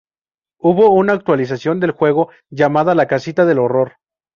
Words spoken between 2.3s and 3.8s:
llamada La Casita del